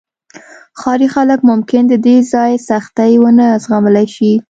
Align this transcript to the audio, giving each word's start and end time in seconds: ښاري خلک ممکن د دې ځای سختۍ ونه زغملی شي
ښاري 0.79 1.07
خلک 1.15 1.39
ممکن 1.49 1.83
د 1.87 1.93
دې 2.05 2.17
ځای 2.33 2.53
سختۍ 2.67 3.13
ونه 3.21 3.45
زغملی 3.63 4.05
شي 4.15 4.31